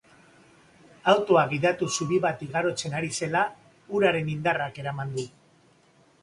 [1.11, 3.43] Autoa gidatuz zubi bat igarotzen ari zela,
[4.01, 5.29] uraren indarrak eraman du.